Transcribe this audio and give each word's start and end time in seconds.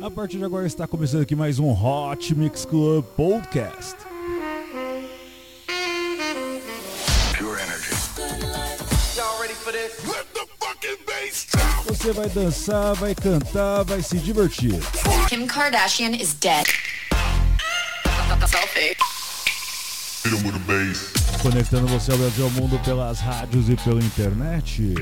A 0.00 0.08
partir 0.08 0.38
de 0.38 0.44
agora 0.44 0.64
está 0.64 0.86
começando 0.86 1.22
aqui 1.22 1.34
mais 1.34 1.58
um 1.58 1.72
Hot 1.72 2.32
Mix 2.32 2.64
Club 2.64 3.04
Podcast. 3.16 3.96
Você 11.86 12.12
vai 12.12 12.28
dançar, 12.28 12.94
vai 12.94 13.12
cantar, 13.12 13.82
vai 13.82 14.00
se 14.00 14.18
divertir. 14.18 14.74
Kim 15.28 15.48
Kardashian 15.48 16.12
is 16.12 16.32
dead. 16.34 16.64
Conectando 21.42 21.88
você 21.88 22.12
ao 22.12 22.18
Brasil 22.18 22.44
ao 22.44 22.50
mundo 22.50 22.78
pelas 22.84 23.18
rádios 23.18 23.68
e 23.68 23.74
pela 23.76 24.00
internet. 24.00 24.94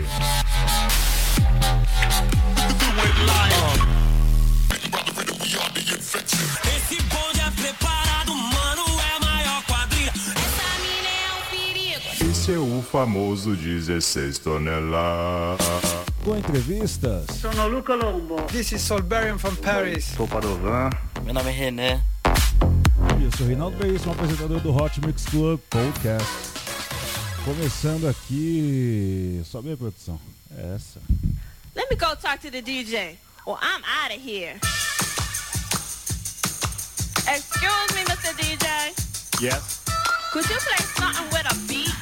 Famoso 12.86 13.54
16 13.54 14.38
toneladas. 14.38 15.66
Com 16.24 16.36
entrevistas, 16.36 17.26
Sono 17.40 17.68
Luca 17.68 17.94
Lombo. 17.94 18.36
This 18.50 18.72
is 18.72 18.82
Solberian 18.82 19.38
from 19.38 19.54
Paris. 19.56 20.04
Sou 20.16 20.26
Padovan. 20.26 20.90
Meu 21.22 21.34
nome 21.34 21.50
é 21.50 21.52
René. 21.52 22.00
eu 23.22 23.30
sou 23.36 23.46
Reinaldo 23.46 23.76
Veríssimo, 23.76 24.12
apresentador 24.12 24.60
do 24.60 24.74
Hot 24.74 25.00
Mix 25.04 25.24
Club 25.26 25.60
Podcast. 25.68 26.26
Começando 27.44 28.08
aqui. 28.08 29.42
Sobe 29.44 29.72
a 29.72 29.76
produção. 29.76 30.18
É 30.56 30.74
essa. 30.74 31.00
Let 31.74 31.90
me 31.90 31.96
go 31.96 32.16
talk 32.16 32.38
to 32.40 32.50
the 32.50 32.62
DJ, 32.62 33.18
or 33.44 33.58
I'm 33.60 33.82
out 33.84 34.14
of 34.16 34.20
here. 34.20 34.58
Excuse 37.28 37.94
me, 37.94 38.04
Mr. 38.04 38.34
DJ. 38.36 38.94
Yes. 39.42 39.82
Could 40.32 40.48
you 40.48 40.56
play 40.58 40.86
something 40.96 41.28
with 41.32 41.46
a 41.50 41.54
beat? 41.66 41.95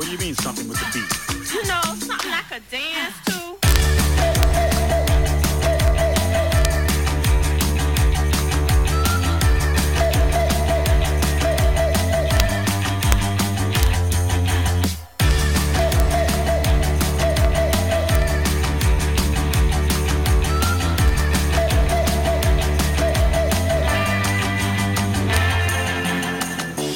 What 0.00 0.06
do 0.06 0.12
you 0.12 0.18
mean 0.18 0.34
something 0.36 0.66
with 0.66 0.78
the 0.78 0.86
beat? 0.94 1.52
You 1.52 1.62
know, 1.68 1.82
something 1.82 2.32
I 2.32 2.40
could 2.48 2.62
dance 2.70 3.16
to. 3.26 3.32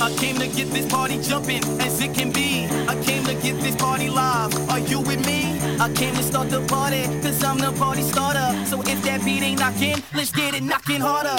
I 0.00 0.10
came 0.16 0.36
to 0.36 0.48
get 0.48 0.70
this 0.70 0.86
party 0.91 1.20
jumping 1.20 1.62
as 1.82 2.00
it 2.00 2.14
can 2.14 2.32
be. 2.32 2.84
Get 3.45 3.61
this 3.61 3.77
party 3.77 4.09
live. 4.09 4.55
Are 4.70 4.78
you 4.78 5.00
with 5.00 5.27
me? 5.27 5.61
I 5.78 5.92
came 5.92 6.14
to 6.14 6.23
start 6.23 6.48
the 6.48 6.62
party, 6.62 7.03
cause 7.20 7.45
I'm 7.45 7.59
the 7.59 7.73
party 7.73 8.00
starter. 8.00 8.64
So 8.64 8.81
if 8.81 9.03
that 9.03 9.23
beat 9.23 9.42
ain't 9.42 9.61
knocking, 9.61 10.03
let's 10.14 10.33
get 10.33 10.55
it 10.55 10.62
knocking 10.62 11.03
harder. 11.03 11.37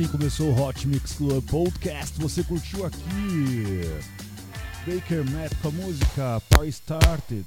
Assim 0.00 0.08
começou 0.08 0.50
o 0.50 0.62
Hot 0.62 0.88
Mix 0.88 1.12
Club 1.12 1.44
Podcast. 1.44 2.18
Você 2.20 2.42
curtiu 2.42 2.86
aqui 2.86 3.82
Baker 4.86 5.30
Matt 5.30 5.52
com 5.60 5.68
a 5.68 5.70
música 5.70 6.42
Party 6.48 6.68
Started. 6.68 7.44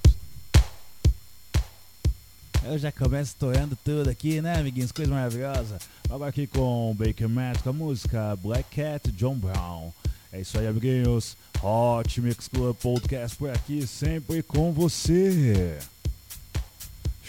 Eu 2.64 2.78
já 2.78 2.92
começo 2.92 3.32
estourando 3.32 3.76
tudo 3.84 4.08
aqui, 4.08 4.40
né, 4.40 4.60
amiguinhos? 4.60 4.92
Coisa 4.92 5.12
maravilhosa. 5.12 5.80
Vamos 6.08 6.28
aqui 6.28 6.46
com 6.46 6.96
Baker 6.96 7.28
Matt 7.28 7.64
com 7.64 7.70
a 7.70 7.74
música 7.74 8.36
Black 8.36 8.76
Cat 8.76 9.12
John 9.14 9.36
Brown. 9.36 9.92
É 10.32 10.42
isso 10.42 10.60
aí, 10.60 10.68
amiguinhos. 10.68 11.36
Hot 11.60 12.22
Mix 12.22 12.48
Club 12.48 12.76
Podcast 12.76 13.36
por 13.36 13.50
aqui, 13.50 13.88
sempre 13.88 14.44
com 14.44 14.72
você. 14.72 15.80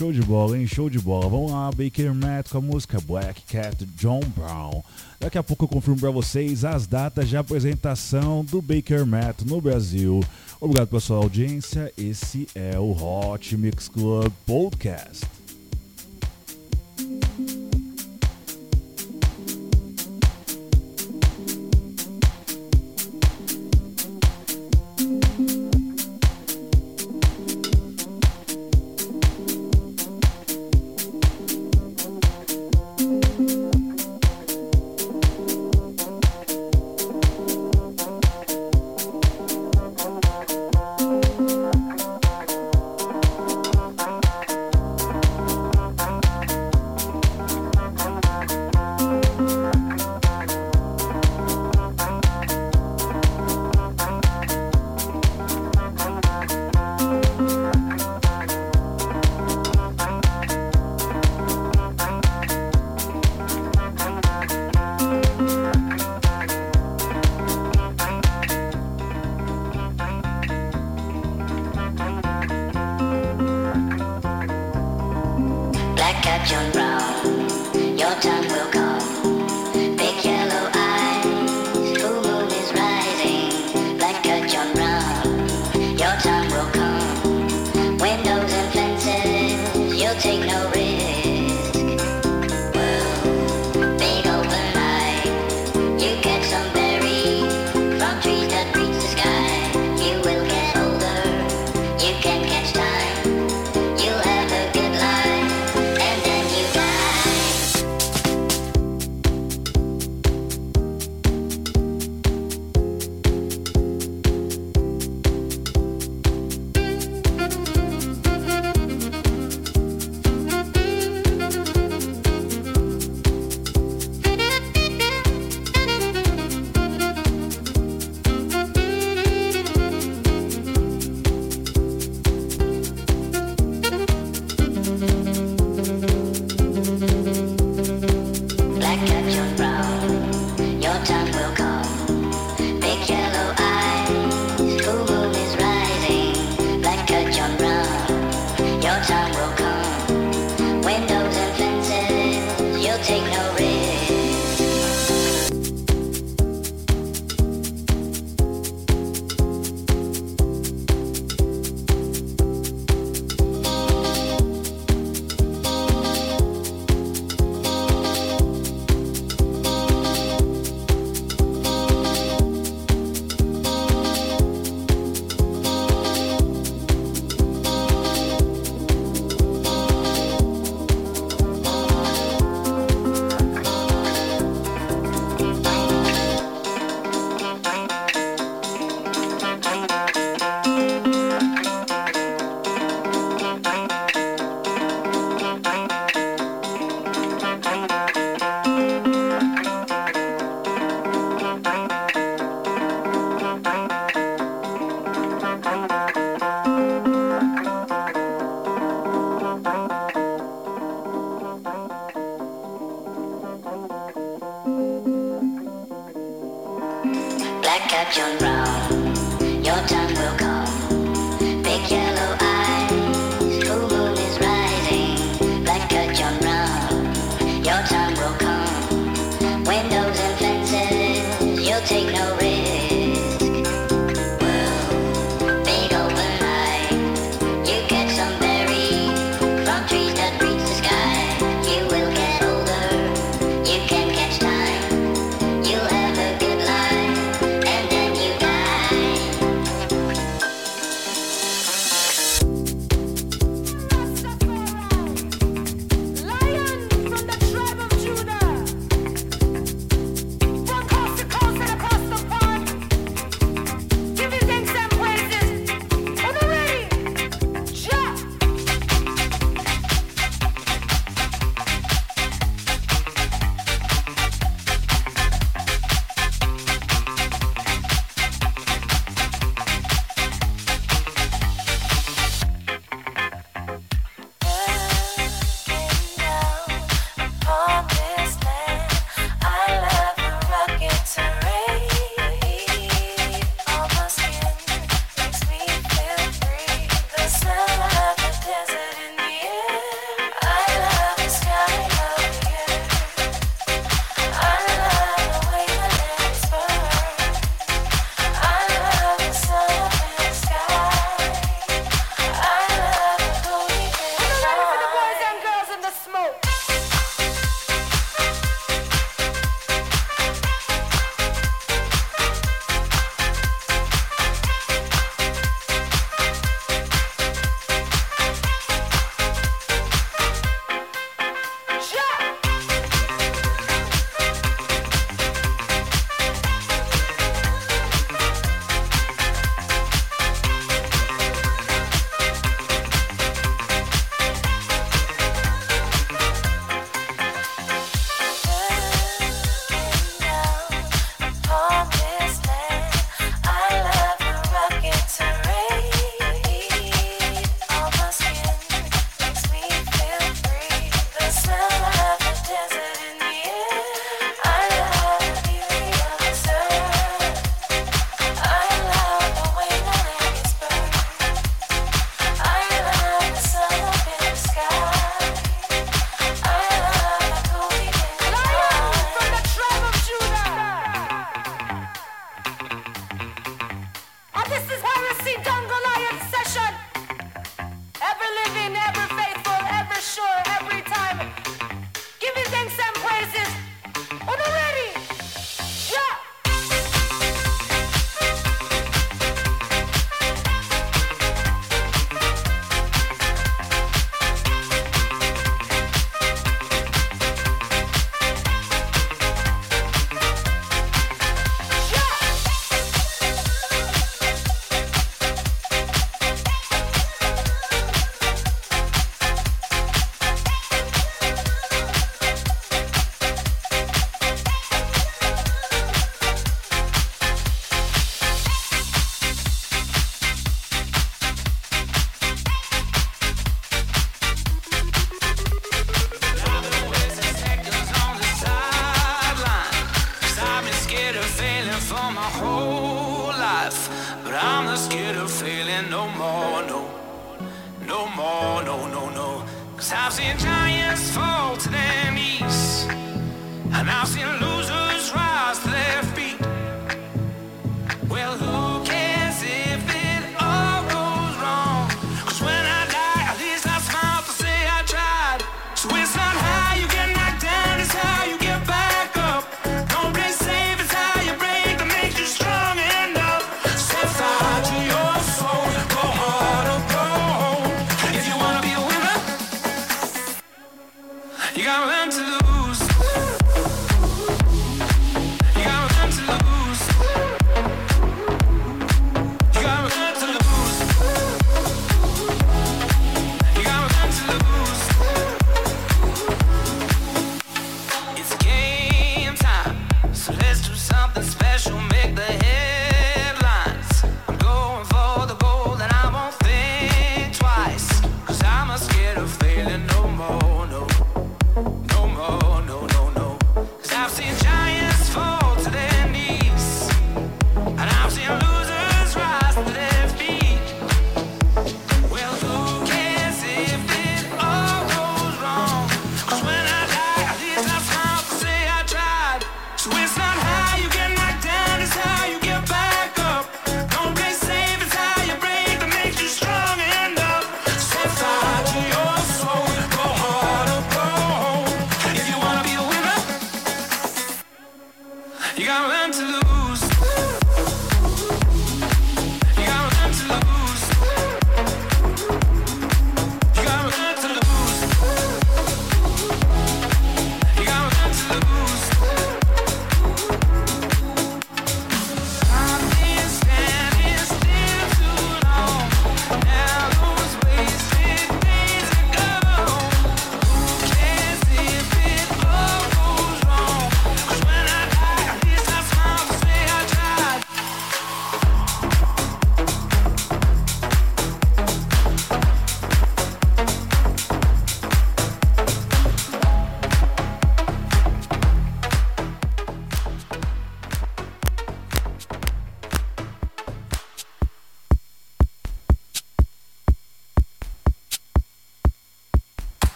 Show 0.00 0.14
de 0.14 0.22
bola, 0.22 0.58
hein? 0.58 0.66
Show 0.66 0.88
de 0.88 0.98
bola. 0.98 1.28
Vamos 1.28 1.52
lá, 1.52 1.70
Baker 1.72 2.14
Matt 2.14 2.48
com 2.48 2.56
a 2.56 2.60
música 2.62 2.98
Black 3.02 3.42
Cat 3.42 3.84
John 3.98 4.20
Brown. 4.34 4.82
Daqui 5.20 5.36
a 5.36 5.42
pouco 5.42 5.64
eu 5.64 5.68
confirmo 5.68 6.00
para 6.00 6.10
vocês 6.10 6.64
as 6.64 6.86
datas 6.86 7.28
de 7.28 7.36
apresentação 7.36 8.42
do 8.42 8.62
Baker 8.62 9.04
Matt 9.04 9.42
no 9.42 9.60
Brasil. 9.60 10.24
Obrigado 10.58 10.88
pela 10.88 11.00
sua 11.00 11.18
audiência. 11.18 11.92
Esse 11.98 12.48
é 12.54 12.78
o 12.78 12.92
Hot 12.92 13.54
Mix 13.58 13.90
Club 13.90 14.32
Podcast. 14.46 15.39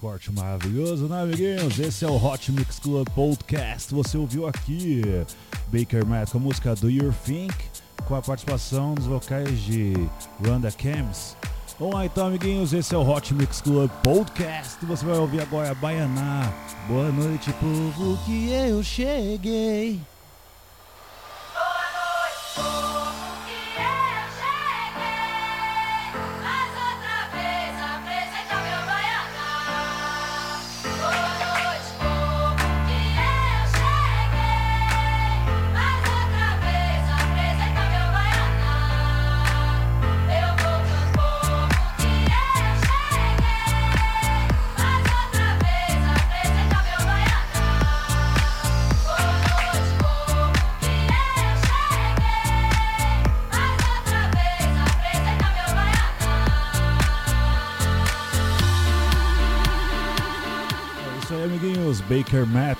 Corte 0.00 0.32
maravilhoso, 0.32 1.06
né, 1.08 1.22
amiguinhos? 1.22 1.78
Esse 1.78 2.06
é 2.06 2.08
o 2.08 2.16
Hot 2.16 2.50
Mix 2.52 2.78
Club 2.78 3.06
Podcast. 3.10 3.94
Você 3.94 4.16
ouviu 4.16 4.46
aqui 4.46 5.02
Baker 5.66 6.06
Matt 6.06 6.30
com 6.30 6.38
a 6.38 6.40
música 6.40 6.74
Do 6.74 6.88
You 6.88 7.14
Think, 7.26 7.54
com 8.08 8.14
a 8.14 8.22
participação 8.22 8.94
dos 8.94 9.04
vocais 9.04 9.60
de 9.60 9.92
Randa 10.42 10.70
Kems. 10.70 11.36
Vamos 11.78 11.96
lá 11.96 12.06
então, 12.06 12.28
amiguinhos. 12.28 12.72
Esse 12.72 12.94
é 12.94 12.98
o 12.98 13.06
Hot 13.06 13.34
Mix 13.34 13.60
Club 13.60 13.90
Podcast. 14.02 14.82
Você 14.86 15.04
vai 15.04 15.18
ouvir 15.18 15.42
agora 15.42 15.74
Baianá. 15.74 16.50
Boa 16.88 17.12
noite, 17.12 17.52
povo, 17.60 18.18
que 18.24 18.50
eu 18.50 18.82
cheguei. 18.82 20.00
É 22.56 22.89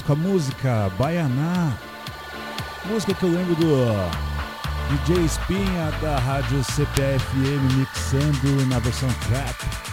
com 0.04 0.12
a 0.12 0.16
música 0.16 0.88
Baianá. 0.96 1.72
Música 2.84 3.12
que 3.12 3.24
eu 3.24 3.30
lembro 3.30 3.56
do 3.56 3.84
DJ 4.90 5.24
Espinha 5.24 5.90
da 6.00 6.20
rádio 6.20 6.62
CPFM 6.62 7.74
mixando 7.76 8.66
na 8.68 8.78
versão 8.78 9.08
trap. 9.26 9.89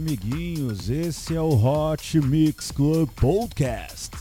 Amiguinhos. 0.00 0.88
Esse 0.88 1.36
é 1.36 1.40
o 1.42 1.50
Hot 1.50 2.18
Mix 2.20 2.70
Club 2.70 3.06
Podcast. 3.10 4.16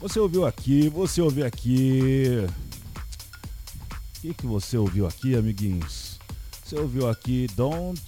Você 0.00 0.20
ouviu 0.20 0.46
aqui, 0.46 0.88
você 0.88 1.20
ouviu 1.20 1.44
aqui. 1.44 2.46
O 4.16 4.20
que, 4.20 4.32
que 4.32 4.46
você 4.46 4.76
ouviu 4.78 5.04
aqui, 5.04 5.34
amiguinhos? 5.34 6.20
Você 6.64 6.76
ouviu 6.76 7.08
aqui 7.10 7.48
Don't, 7.56 8.00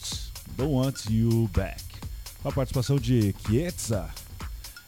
Don't 0.57 0.72
Want 0.72 1.07
You 1.11 1.50
Back. 1.52 1.83
Com 2.40 2.48
a 2.48 2.52
participação 2.52 2.96
de 2.96 3.33
Kietza. 3.44 4.09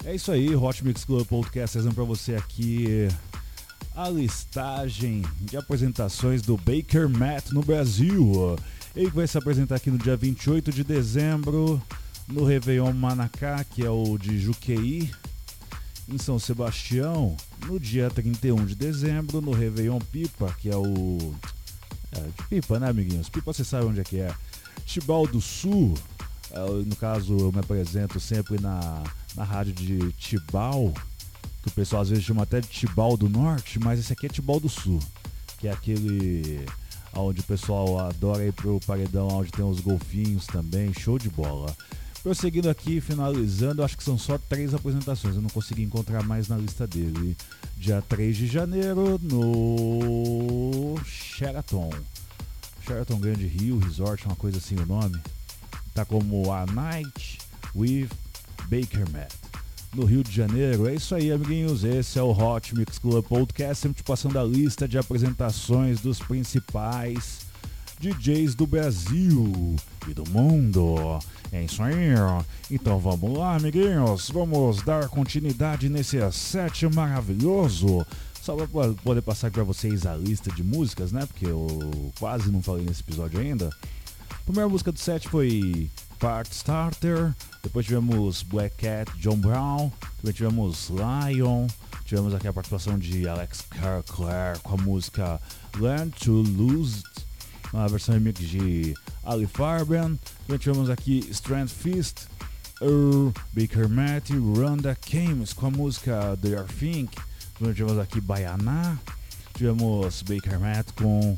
É 0.04 0.14
isso 0.14 0.30
aí, 0.30 0.54
Hot 0.54 0.84
Mix 0.84 1.04
Club 1.04 1.26
Podcast 1.26 1.72
trazendo 1.72 1.94
pra 1.96 2.04
você 2.04 2.36
aqui 2.36 3.08
a 3.96 4.08
listagem 4.08 5.22
de 5.40 5.56
apresentações 5.56 6.40
do 6.40 6.56
Baker 6.56 7.08
Matt 7.08 7.50
no 7.50 7.62
Brasil. 7.62 8.56
Ele 8.96 9.10
vai 9.10 9.26
se 9.26 9.36
apresentar 9.36 9.74
aqui 9.74 9.90
no 9.90 9.98
dia 9.98 10.16
28 10.16 10.72
de 10.72 10.82
dezembro 10.82 11.82
no 12.26 12.44
Réveillon 12.46 12.94
Manacá, 12.94 13.62
que 13.62 13.84
é 13.84 13.90
o 13.90 14.16
de 14.16 14.38
Juqueí, 14.38 15.12
em 16.08 16.16
São 16.16 16.38
Sebastião. 16.38 17.36
No 17.66 17.78
dia 17.78 18.08
31 18.08 18.64
de 18.64 18.74
dezembro 18.74 19.42
no 19.42 19.50
Réveillon 19.50 19.98
Pipa, 19.98 20.50
que 20.58 20.70
é 20.70 20.76
o. 20.76 21.34
É, 22.10 22.22
Pipa, 22.48 22.80
né, 22.80 22.88
amiguinhos? 22.88 23.28
Pipa 23.28 23.52
você 23.52 23.64
sabe 23.64 23.84
onde 23.84 24.00
é 24.00 24.02
que 24.04 24.18
é. 24.18 24.34
Tibau 24.86 25.26
do 25.26 25.42
Sul. 25.42 25.92
É, 26.50 26.66
no 26.66 26.96
caso, 26.96 27.36
eu 27.36 27.52
me 27.52 27.58
apresento 27.58 28.18
sempre 28.18 28.58
na, 28.58 29.02
na 29.36 29.44
rádio 29.44 29.74
de 29.74 30.10
Tibau, 30.12 30.94
que 31.62 31.68
o 31.68 31.72
pessoal 31.72 32.00
às 32.00 32.08
vezes 32.08 32.24
chama 32.24 32.44
até 32.44 32.62
de 32.62 32.68
Tibau 32.68 33.14
do 33.14 33.28
Norte, 33.28 33.78
mas 33.78 34.00
esse 34.00 34.14
aqui 34.14 34.24
é 34.24 34.30
Tibau 34.30 34.58
do 34.58 34.70
Sul, 34.70 35.00
que 35.58 35.68
é 35.68 35.70
aquele 35.70 36.64
onde 37.16 37.40
o 37.40 37.44
pessoal 37.44 37.98
adora 37.98 38.44
ir 38.44 38.52
pro 38.52 38.80
paredão, 38.86 39.28
onde 39.28 39.50
tem 39.50 39.64
os 39.64 39.80
golfinhos 39.80 40.46
também, 40.46 40.92
show 40.92 41.18
de 41.18 41.28
bola. 41.28 41.74
Prosseguindo 42.22 42.68
aqui, 42.68 43.00
finalizando, 43.00 43.84
acho 43.84 43.96
que 43.96 44.02
são 44.02 44.18
só 44.18 44.36
três 44.36 44.74
apresentações, 44.74 45.36
eu 45.36 45.42
não 45.42 45.48
consegui 45.48 45.82
encontrar 45.82 46.22
mais 46.24 46.48
na 46.48 46.56
lista 46.56 46.86
dele. 46.86 47.36
Dia 47.76 48.02
3 48.08 48.36
de 48.36 48.46
janeiro 48.46 49.18
no 49.22 50.96
Sheraton. 51.04 51.90
Sheraton 52.84 53.18
Grande 53.18 53.46
Rio 53.46 53.78
Resort, 53.78 54.26
uma 54.26 54.36
coisa 54.36 54.58
assim 54.58 54.76
o 54.76 54.86
nome. 54.86 55.20
Tá 55.94 56.04
como 56.04 56.52
A 56.52 56.66
Night 56.66 57.38
with 57.74 58.08
Baker 58.68 59.08
Matt 59.10 59.45
no 59.96 60.04
Rio 60.04 60.22
de 60.22 60.30
Janeiro. 60.30 60.86
É 60.86 60.94
isso 60.94 61.14
aí, 61.14 61.32
amiguinhos. 61.32 61.82
Esse 61.82 62.18
é 62.18 62.22
o 62.22 62.30
Hot 62.30 62.76
Mix 62.76 62.98
Club 62.98 63.24
Podcast, 63.24 63.82
sempre 63.82 63.96
te 63.96 64.02
passando 64.02 64.38
a 64.38 64.44
lista 64.44 64.86
de 64.86 64.98
apresentações 64.98 66.00
dos 66.00 66.18
principais 66.18 67.46
DJs 67.98 68.54
do 68.54 68.66
Brasil 68.66 69.76
e 70.06 70.12
do 70.12 70.28
mundo. 70.28 71.18
É 71.50 71.64
isso 71.64 71.82
aí. 71.82 72.14
Então 72.70 72.98
vamos 72.98 73.38
lá, 73.38 73.56
amiguinhos. 73.56 74.30
Vamos 74.30 74.82
dar 74.82 75.08
continuidade 75.08 75.88
nesse 75.88 76.18
set 76.30 76.86
maravilhoso. 76.88 78.06
Só 78.42 78.54
para 78.54 78.92
poder 79.02 79.22
passar 79.22 79.50
para 79.50 79.64
vocês 79.64 80.04
a 80.04 80.14
lista 80.14 80.52
de 80.52 80.62
músicas, 80.62 81.10
né? 81.10 81.24
Porque 81.26 81.46
eu 81.46 82.12
quase 82.20 82.52
não 82.52 82.62
falei 82.62 82.84
nesse 82.84 83.00
episódio 83.00 83.40
ainda. 83.40 83.70
A 84.30 84.44
primeira 84.44 84.68
música 84.68 84.92
do 84.92 85.00
set 85.00 85.26
foi 85.26 85.90
Part 86.18 86.50
Starter, 86.52 87.34
depois 87.62 87.86
tivemos 87.86 88.42
Black 88.42 88.76
Cat, 88.76 89.10
John 89.18 89.36
Brown, 89.36 89.92
depois 90.16 90.34
tivemos 90.34 90.88
Lion, 90.88 91.66
tivemos 92.04 92.34
aqui 92.34 92.48
a 92.48 92.52
participação 92.52 92.98
de 92.98 93.28
Alex 93.28 93.64
Clare 94.06 94.58
com 94.60 94.74
a 94.74 94.82
música 94.82 95.40
Learn 95.78 96.10
to 96.10 96.32
Lose, 96.32 97.02
uma 97.72 97.88
versão 97.88 98.14
remix 98.14 98.40
de 98.40 98.94
Ali 99.24 99.46
Farben, 99.46 100.18
depois 100.40 100.60
tivemos 100.60 100.90
aqui 100.90 101.18
Strand 101.30 101.68
Fist, 101.68 102.26
Earl, 102.80 103.32
Baker 103.52 103.88
Matt, 103.88 104.30
Rhonda 104.30 104.94
Kames 104.94 105.52
com 105.52 105.66
a 105.66 105.70
música 105.70 106.36
Do 106.36 106.48
Your 106.48 106.66
Think, 106.66 107.16
depois 107.58 107.76
tivemos 107.76 107.98
aqui 107.98 108.20
Baianá, 108.20 108.98
tivemos 109.54 110.22
Baker 110.22 110.58
Matt 110.58 110.88
com 110.92 111.36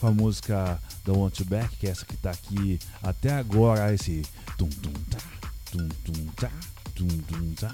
Com 0.00 0.08
a 0.08 0.10
música 0.10 0.80
Don't 1.04 1.20
Want 1.20 1.38
You 1.38 1.46
Back, 1.46 1.76
que 1.76 1.86
é 1.86 1.90
essa 1.90 2.04
que 2.04 2.16
tá 2.16 2.32
aqui 2.32 2.76
até 3.00 3.34
agora, 3.34 3.94
esse 3.94 4.22
tum 4.58 4.68
tum 4.68 4.90
tá, 5.08 5.18
tum 5.70 5.88
tum 6.02 6.26
tá, 6.34 6.50
tum 6.92 7.06
tum 7.06 7.54
tá. 7.54 7.72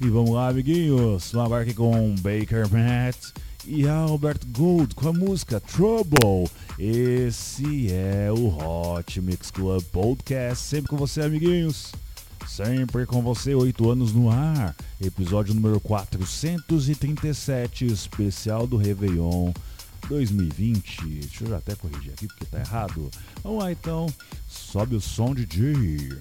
E 0.00 0.08
vamos 0.08 0.30
lá, 0.30 0.48
amiguinhos, 0.48 1.30
vamos 1.30 1.46
agora 1.46 1.64
aqui 1.64 1.74
com 1.74 2.14
Baker 2.14 2.66
Matt 2.72 3.34
e 3.66 3.86
Albert 3.86 4.40
Gold 4.56 4.94
com 4.94 5.10
a 5.10 5.12
música 5.12 5.60
Trouble. 5.60 6.48
Esse 6.78 7.92
é 7.92 8.32
o 8.32 8.48
Hot 8.48 9.20
Mix 9.20 9.50
Club 9.50 9.84
Podcast, 9.92 10.64
sempre 10.64 10.88
com 10.88 10.96
você, 10.96 11.20
amiguinhos. 11.20 11.92
Sempre 12.46 13.04
com 13.04 13.20
você, 13.20 13.54
8 13.54 13.90
anos 13.90 14.14
no 14.14 14.30
ar. 14.30 14.74
Episódio 14.98 15.52
número 15.52 15.78
437, 15.78 17.84
especial 17.84 18.66
do 18.66 18.78
Réveillon 18.78 19.52
2020. 20.08 21.04
Deixa 21.04 21.44
eu 21.44 21.56
até 21.56 21.74
corrigir 21.74 22.12
aqui 22.12 22.26
porque 22.26 22.44
tá 22.46 22.58
errado. 22.58 23.10
Vamos 23.42 23.62
lá 23.62 23.72
então, 23.72 24.06
sobe 24.48 24.96
o 24.96 25.00
som 25.00 25.34
DJ. 25.34 26.18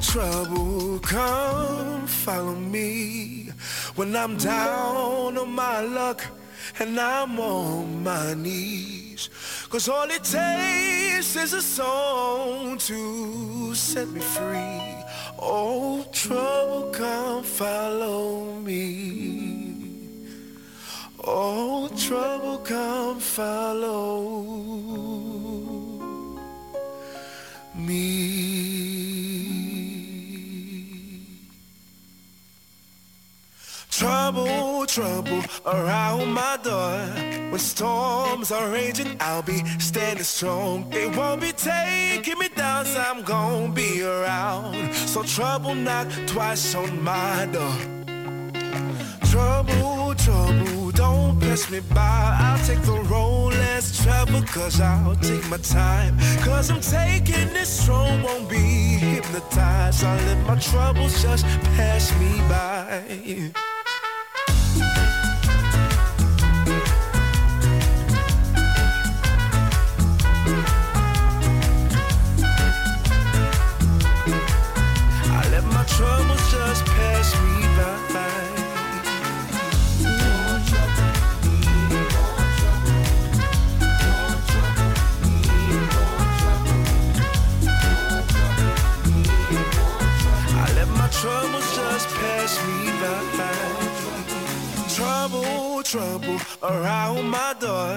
trouble, 0.00 0.98
come 1.00 2.06
follow 2.06 2.54
me. 2.54 3.50
When 3.94 4.16
I'm 4.16 4.36
down 4.36 5.36
on 5.36 5.52
my 5.52 5.80
luck 5.80 6.24
and 6.80 6.98
I'm 6.98 7.38
on 7.38 8.02
my 8.02 8.34
knees. 8.34 9.07
Cause 9.70 9.86
all 9.90 10.08
it 10.10 10.24
takes 10.24 11.36
is 11.36 11.52
a 11.52 11.60
song 11.60 12.78
to 12.78 13.74
set 13.74 14.08
me 14.08 14.20
free. 14.20 15.04
Oh, 15.38 16.06
trouble, 16.10 16.90
come 16.90 17.42
follow 17.42 18.54
me. 18.60 19.74
Oh, 21.22 21.90
trouble, 21.98 22.58
come 22.58 23.20
follow 23.20 24.42
me. 27.74 28.97
Trouble, 33.98 34.86
trouble 34.86 35.42
around 35.66 36.32
my 36.32 36.56
door. 36.62 37.00
When 37.50 37.58
storms 37.58 38.52
are 38.52 38.70
raging, 38.70 39.16
I'll 39.18 39.42
be 39.42 39.64
standing 39.80 40.22
strong. 40.22 40.88
They 40.88 41.08
won't 41.08 41.40
be 41.40 41.50
taking 41.50 42.38
me 42.38 42.48
down, 42.48 42.84
so 42.84 43.00
I'm 43.00 43.24
gonna 43.24 43.72
be 43.72 44.04
around. 44.04 44.94
So 44.94 45.24
trouble 45.24 45.74
knock 45.74 46.06
twice 46.28 46.76
on 46.76 47.02
my 47.02 47.46
door. 47.46 47.74
Trouble, 49.32 50.14
trouble, 50.14 50.92
don't 50.92 51.40
pass 51.40 51.68
me 51.68 51.80
by. 51.80 52.36
I'll 52.38 52.64
take 52.64 52.82
the 52.82 53.00
road 53.10 53.54
less 53.54 54.00
travel, 54.04 54.42
cause 54.42 54.80
I'll 54.80 55.16
take 55.16 55.44
my 55.50 55.56
time. 55.56 56.16
Cause 56.44 56.70
I'm 56.70 56.80
taking 56.80 57.52
this 57.52 57.82
strong, 57.82 58.22
won't 58.22 58.48
be 58.48 58.56
hypnotized. 58.56 60.04
I'll 60.04 60.24
let 60.24 60.46
my 60.46 60.56
troubles 60.60 61.20
just 61.20 61.44
pass 61.74 62.16
me 62.20 62.38
by. 62.48 63.77
Trouble, 95.88 96.38
around 96.62 97.30
my 97.30 97.54
door. 97.58 97.94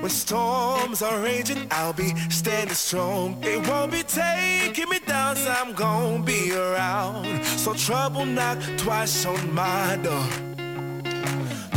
When 0.00 0.10
storms 0.10 1.02
are 1.02 1.18
raging, 1.18 1.66
I'll 1.72 1.92
be 1.92 2.14
standing 2.30 2.76
strong. 2.76 3.40
They 3.40 3.56
won't 3.56 3.90
be 3.90 4.04
taking 4.04 4.88
me 4.88 5.00
down, 5.00 5.34
so 5.34 5.50
I'm 5.50 5.72
gonna 5.72 6.22
be 6.22 6.54
around. 6.54 7.44
So 7.44 7.74
trouble 7.74 8.26
knock 8.26 8.58
twice 8.76 9.26
on 9.26 9.52
my 9.52 9.98
door. 10.04 10.24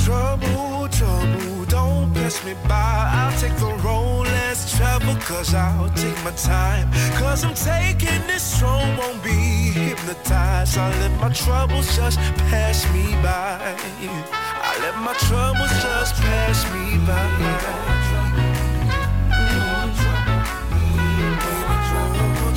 Trouble, 0.05 0.88
trouble, 0.89 1.66
don't 1.66 2.13
pass 2.13 2.45
me 2.45 2.53
by. 2.68 3.09
I'll 3.20 3.39
take 3.39 3.55
the 3.55 3.74
road 3.84 4.28
less 4.28 4.78
travel, 4.78 5.16
cause 5.16 5.55
I'll 5.55 5.89
take 5.95 6.24
my 6.24 6.32
time. 6.32 6.91
Cause 7.18 7.43
I'm 7.43 7.55
taking 7.55 8.22
this 8.28 8.43
strong, 8.43 8.97
won't 8.97 9.24
be 9.24 9.32
hypnotized. 9.32 10.78
I'll 10.78 10.91
let 10.99 11.20
my 11.20 11.30
troubles 11.30 11.95
just 11.95 12.20
pass 12.51 12.86
me 12.93 13.13
by. 13.24 14.44
Let 14.82 14.95
my 14.97 15.13
troubles 15.13 15.71
just 15.82 16.15
pass 16.15 16.65
me 16.73 16.97
by. 17.05 17.26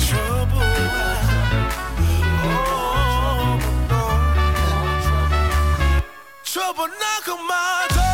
Trouble, 0.09 0.61
oh, 2.41 3.59
Trouble 6.43 6.87
knock 6.87 7.27
on 7.27 7.47
my 7.47 7.87
door. 7.93 8.08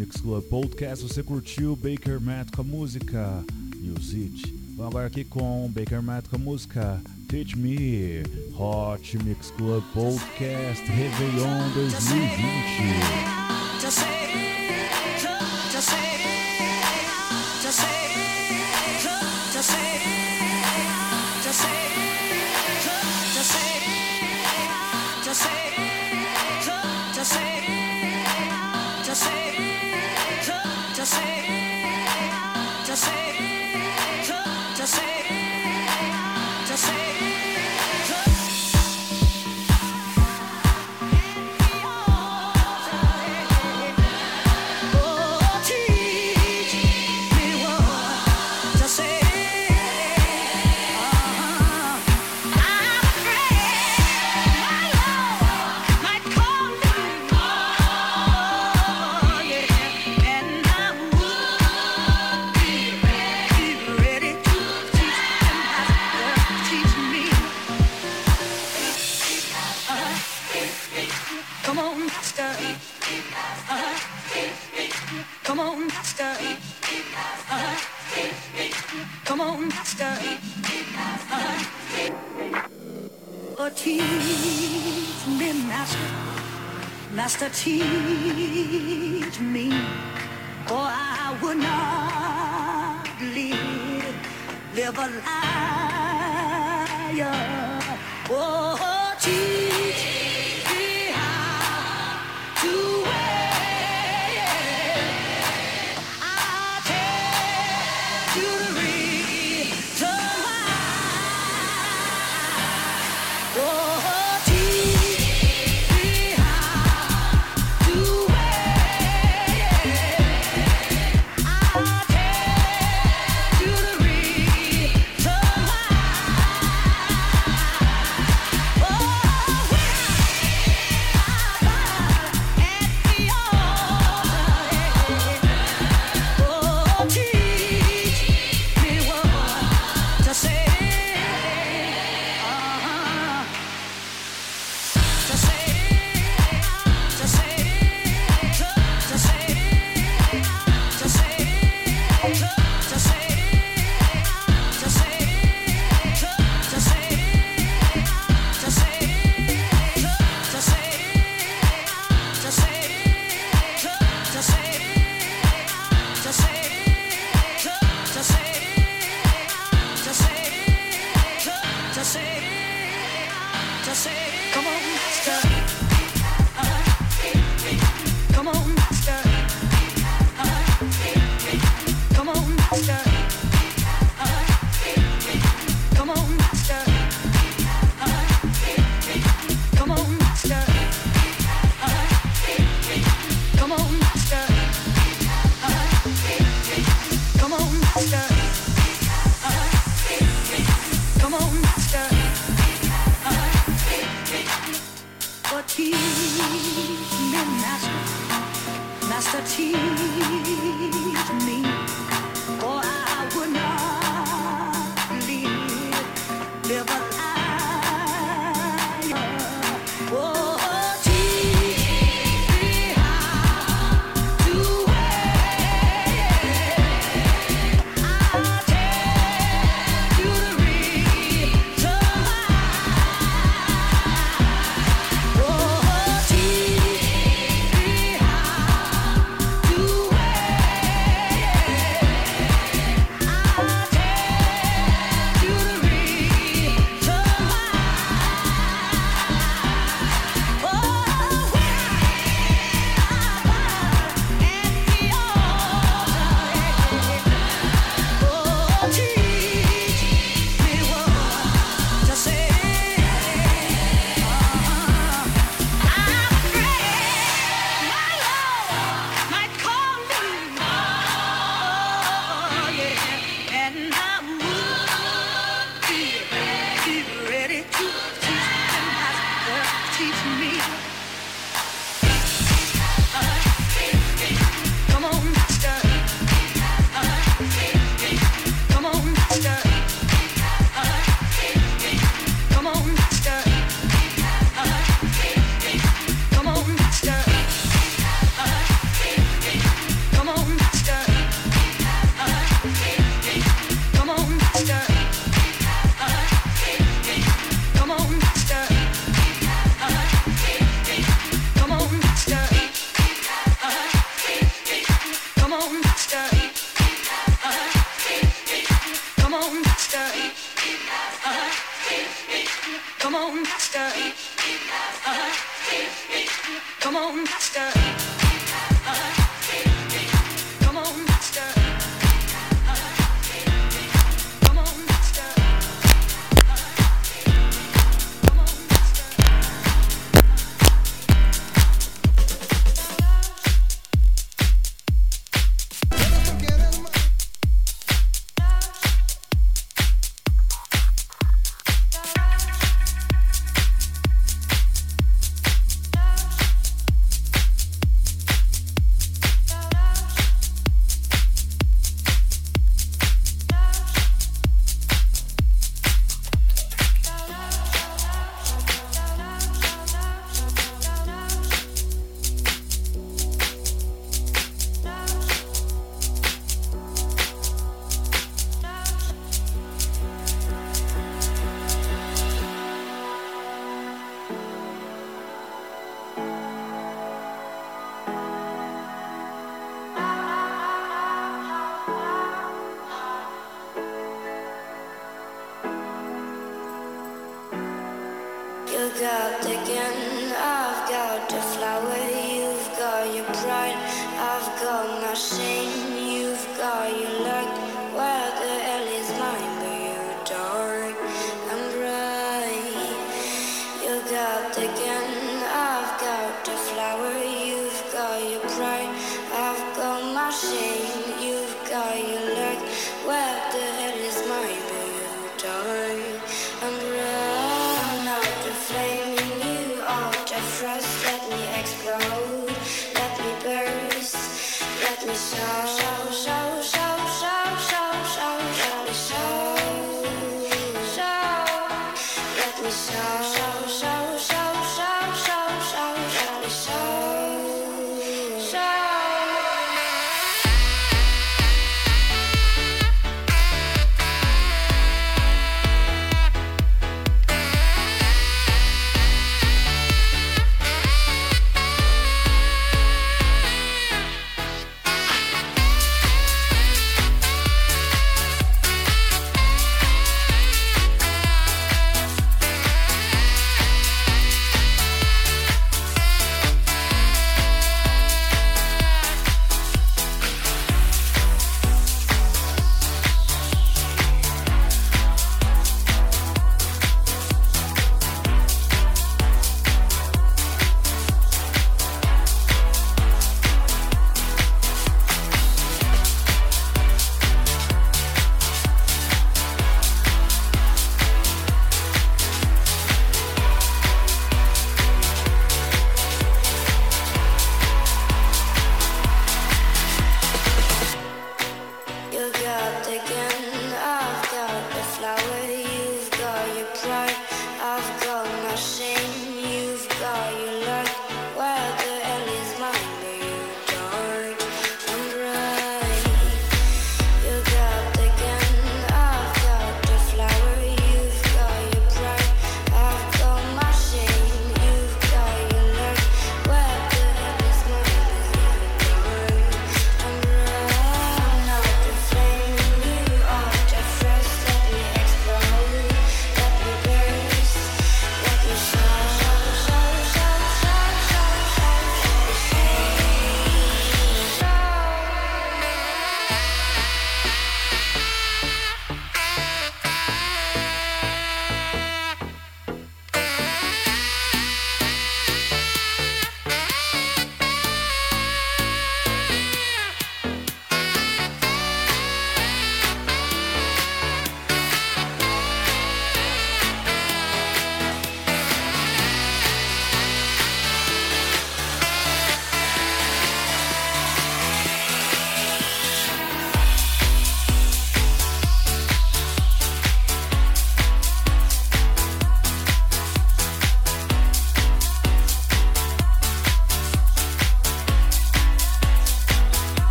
Mix 0.00 0.16
Club 0.16 0.42
Podcast. 0.44 1.06
Você 1.06 1.22
curtiu 1.22 1.76
Baker 1.76 2.18
Matt 2.18 2.56
com 2.56 2.62
a 2.62 2.64
música 2.64 3.44
Music? 3.76 4.50
Vamos 4.74 4.92
agora 4.92 5.08
aqui 5.08 5.24
com 5.24 5.70
Baker 5.70 6.00
Matt 6.00 6.26
com 6.28 6.36
a 6.36 6.38
música 6.38 7.02
Teach 7.28 7.58
Me 7.58 8.22
Hot 8.58 9.18
Mix 9.18 9.50
Club 9.50 9.84
Podcast 9.92 10.82
Réveillon 10.86 11.68
2020. 11.74 14.09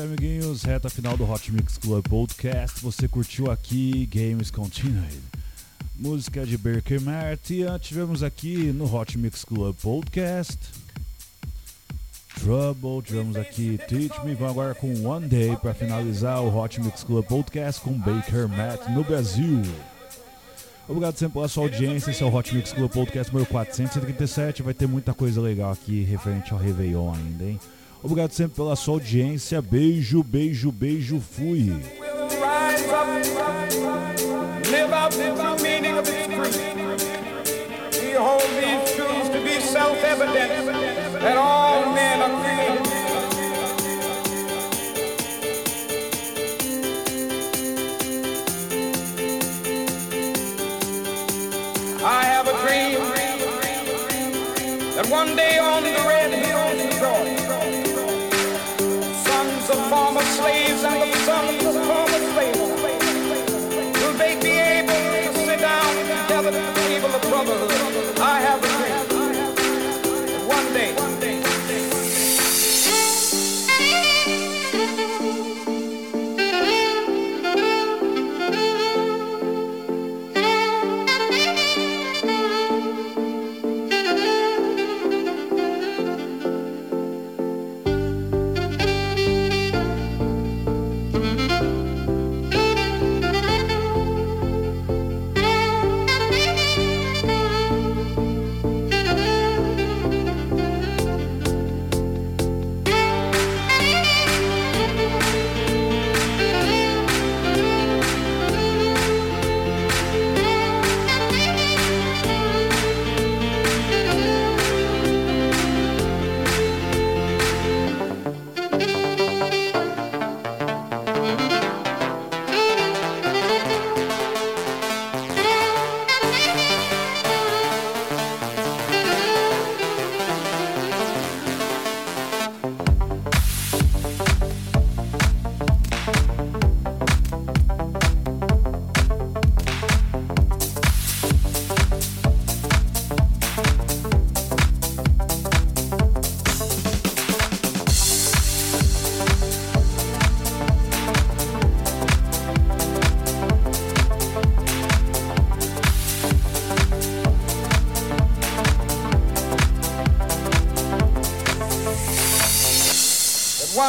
Aí, 0.00 0.06
amiguinhos. 0.06 0.62
Reta 0.62 0.88
final 0.88 1.16
do 1.16 1.30
Hot 1.30 1.52
Mix 1.52 1.78
Club 1.78 2.06
Podcast. 2.08 2.80
Você 2.80 3.06
curtiu 3.06 3.50
aqui 3.50 4.06
Games 4.06 4.50
Continued. 4.50 5.20
Música 5.96 6.44
de 6.46 6.56
Baker 6.56 7.00
Mart. 7.00 7.50
E 7.50 7.64
tivemos 7.80 8.22
aqui 8.22 8.72
no 8.72 8.92
Hot 8.92 9.16
Mix 9.18 9.44
Club 9.44 9.76
Podcast. 9.76 10.58
Trouble, 12.40 13.02
tivemos 13.04 13.36
aqui 13.36 13.78
Teach 13.88 14.24
Me. 14.24 14.34
Vamos 14.34 14.50
agora 14.50 14.74
com 14.74 15.06
One 15.06 15.28
Day 15.28 15.56
para 15.56 15.74
finalizar 15.74 16.42
o 16.42 16.56
Hot 16.56 16.80
Mix 16.80 17.04
Club 17.04 17.24
Podcast 17.26 17.80
com 17.80 17.92
Baker 17.92 18.48
Matt 18.48 18.88
no 18.90 19.04
Brasil. 19.04 19.62
Obrigado 20.88 21.16
sempre 21.16 21.34
pela 21.34 21.48
sua 21.48 21.64
audiência. 21.64 22.10
Esse 22.10 22.22
é 22.22 22.26
o 22.26 22.34
Hot 22.34 22.54
Mix 22.54 22.72
Club 22.72 22.90
Podcast 22.90 23.32
número 23.32 23.50
437. 23.50 24.62
Vai 24.62 24.74
ter 24.74 24.86
muita 24.86 25.12
coisa 25.12 25.40
legal 25.40 25.72
aqui 25.72 26.02
referente 26.02 26.52
ao 26.52 26.58
Réveillon 26.58 27.12
ainda, 27.12 27.44
hein? 27.44 27.60
Obrigado 28.02 28.32
sempre 28.32 28.56
pela 28.56 28.76
sua 28.76 28.94
audiência. 28.94 29.60
Beijo, 29.60 30.22
beijo, 30.22 30.72
beijo. 30.72 31.20
Fui. 31.20 31.70
that 41.20 41.36
all 41.36 41.92
men 41.94 42.22
are 42.22 42.42
created. 42.42 42.89